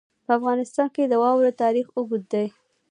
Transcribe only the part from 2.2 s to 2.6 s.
دی.